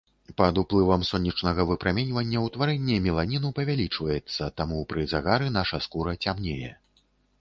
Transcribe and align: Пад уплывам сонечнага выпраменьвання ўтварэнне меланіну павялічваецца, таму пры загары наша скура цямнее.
Пад 0.41 0.59
уплывам 0.61 1.01
сонечнага 1.09 1.65
выпраменьвання 1.71 2.41
ўтварэнне 2.47 2.97
меланіну 3.09 3.53
павялічваецца, 3.59 4.49
таму 4.63 4.79
пры 4.95 5.01
загары 5.13 5.47
наша 5.59 5.77
скура 5.89 6.17
цямнее. 6.27 6.73